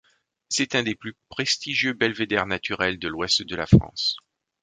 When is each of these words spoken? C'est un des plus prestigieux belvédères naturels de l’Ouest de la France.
C'est 0.49 0.73
un 0.73 0.81
des 0.81 0.95
plus 0.95 1.15
prestigieux 1.29 1.93
belvédères 1.93 2.47
naturels 2.47 2.97
de 2.97 3.07
l’Ouest 3.07 3.43
de 3.43 3.55
la 3.55 3.67
France. 3.67 4.15